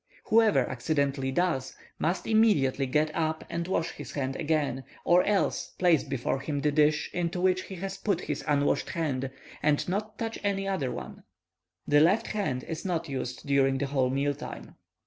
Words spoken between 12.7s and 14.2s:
not used during the whole